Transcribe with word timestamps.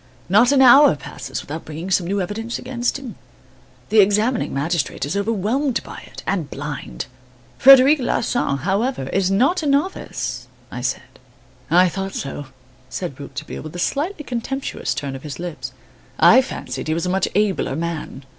Not 0.29 0.51
an 0.51 0.63
hour 0.63 0.95
passes 0.95 1.41
without 1.43 1.63
bringing 1.63 1.91
some 1.91 2.07
new 2.07 2.19
evidence 2.21 2.57
against 2.57 2.97
him. 2.97 3.17
The 3.89 3.99
examining 3.99 4.51
magistrate 4.51 5.05
is 5.05 5.15
overwhelmed 5.15 5.83
by 5.83 5.99
it 6.07 6.23
and 6.25 6.49
blind." 6.49 7.05
"Frederic 7.59 7.99
Larsan, 7.99 8.57
however, 8.61 9.09
is 9.09 9.29
not 9.29 9.61
a 9.61 9.67
novice," 9.67 10.47
I 10.71 10.81
said. 10.81 11.19
"I 11.69 11.87
thought 11.87 12.15
so," 12.15 12.47
said 12.89 13.19
Rouletabille, 13.19 13.61
with 13.61 13.75
a 13.75 13.89
slightly 13.93 14.23
contemptuous 14.23 14.95
turn 14.95 15.15
of 15.15 15.21
his 15.21 15.37
lips, 15.37 15.71
"I 16.19 16.41
fancied 16.41 16.87
he 16.87 16.95
was 16.95 17.05
a 17.05 17.07
much 17.09 17.27
abler 17.35 17.75
man. 17.75 18.23